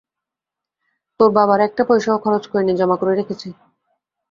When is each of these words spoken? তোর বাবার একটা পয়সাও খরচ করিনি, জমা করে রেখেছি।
তোর 1.19 1.29
বাবার 1.31 1.59
একটা 1.67 1.83
পয়সাও 1.85 2.23
খরচ 2.23 2.43
করিনি, 2.47 2.73
জমা 2.79 2.95
করে 2.97 3.13
রেখেছি। 3.15 3.47